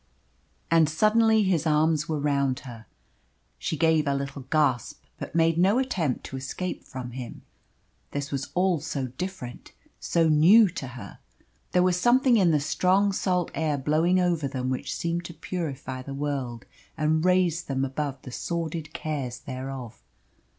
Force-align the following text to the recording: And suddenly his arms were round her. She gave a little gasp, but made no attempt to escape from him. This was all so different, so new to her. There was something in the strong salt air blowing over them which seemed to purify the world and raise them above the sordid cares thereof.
And 0.71 0.89
suddenly 0.89 1.43
his 1.43 1.67
arms 1.67 2.09
were 2.09 2.19
round 2.19 2.61
her. 2.61 2.87
She 3.59 3.77
gave 3.77 4.07
a 4.07 4.15
little 4.15 4.41
gasp, 4.41 5.03
but 5.19 5.35
made 5.35 5.59
no 5.59 5.77
attempt 5.77 6.23
to 6.23 6.37
escape 6.37 6.83
from 6.83 7.11
him. 7.11 7.43
This 8.09 8.31
was 8.31 8.49
all 8.55 8.79
so 8.79 9.09
different, 9.09 9.73
so 9.99 10.27
new 10.27 10.67
to 10.69 10.87
her. 10.97 11.19
There 11.71 11.83
was 11.83 12.01
something 12.01 12.35
in 12.37 12.49
the 12.49 12.59
strong 12.59 13.11
salt 13.11 13.51
air 13.53 13.77
blowing 13.77 14.19
over 14.19 14.47
them 14.47 14.71
which 14.71 14.95
seemed 14.95 15.23
to 15.25 15.35
purify 15.35 16.01
the 16.01 16.15
world 16.15 16.65
and 16.97 17.23
raise 17.23 17.65
them 17.65 17.85
above 17.85 18.23
the 18.23 18.31
sordid 18.31 18.95
cares 18.95 19.41
thereof. 19.41 20.01